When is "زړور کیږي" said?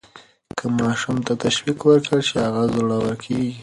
2.73-3.51